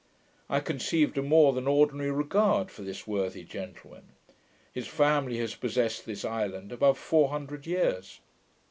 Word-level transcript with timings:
I 0.49 0.61
conceived 0.61 1.15
a 1.19 1.21
more 1.21 1.53
than 1.53 1.67
ordinary 1.67 2.09
regard 2.09 2.71
for 2.71 2.81
this 2.81 3.05
worthy 3.05 3.43
gentleman. 3.43 4.13
His 4.73 4.87
family 4.87 5.37
has 5.37 5.53
possessed 5.53 6.07
this 6.07 6.25
island 6.25 6.71
above 6.71 6.97
four 6.97 7.29
hundred 7.29 7.67
years. 7.67 8.19